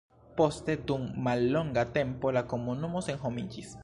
Poste 0.37 0.75
dum 0.91 1.03
mallonga 1.27 1.83
tempo 1.99 2.31
la 2.39 2.43
komunumo 2.55 3.07
senhomiĝis. 3.09 3.71